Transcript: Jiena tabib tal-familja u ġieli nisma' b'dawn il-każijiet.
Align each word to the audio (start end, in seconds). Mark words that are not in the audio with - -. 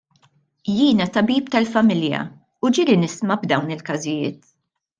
Jiena 0.75 1.05
tabib 1.17 1.51
tal-familja 1.57 2.21
u 2.65 2.73
ġieli 2.79 2.99
nisma' 3.05 3.39
b'dawn 3.45 3.73
il-każijiet. 3.79 4.53